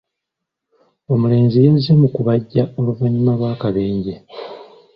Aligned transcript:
Omulenzi 1.11 1.57
yazze 1.65 1.91
mu 2.01 2.07
kubajja 2.15 2.63
oluvannyuma 2.77 3.31
lw'akabenje. 3.39 4.15